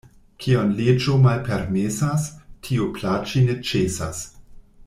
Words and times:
Kion 0.43 0.71
leĝo 0.77 1.17
malpermesas, 1.25 2.27
tio 2.69 2.91
plaĉi 2.99 3.45
ne 3.51 3.61
ĉesas. 3.73 4.29